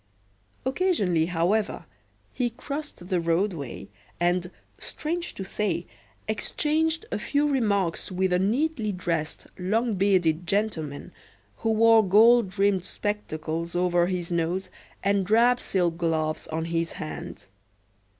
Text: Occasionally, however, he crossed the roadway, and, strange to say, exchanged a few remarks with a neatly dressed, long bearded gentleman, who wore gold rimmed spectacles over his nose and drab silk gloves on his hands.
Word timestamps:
Occasionally, 0.65 1.27
however, 1.27 1.85
he 2.33 2.49
crossed 2.49 3.09
the 3.09 3.19
roadway, 3.19 3.87
and, 4.19 4.49
strange 4.79 5.35
to 5.35 5.43
say, 5.45 5.85
exchanged 6.27 7.05
a 7.11 7.19
few 7.19 7.47
remarks 7.47 8.11
with 8.11 8.33
a 8.33 8.39
neatly 8.39 8.91
dressed, 8.91 9.45
long 9.59 9.93
bearded 9.93 10.47
gentleman, 10.47 11.11
who 11.57 11.71
wore 11.71 12.03
gold 12.03 12.57
rimmed 12.57 12.83
spectacles 12.85 13.75
over 13.75 14.07
his 14.07 14.31
nose 14.31 14.71
and 15.03 15.23
drab 15.23 15.59
silk 15.59 15.97
gloves 15.99 16.47
on 16.47 16.65
his 16.65 16.93
hands. 16.93 17.49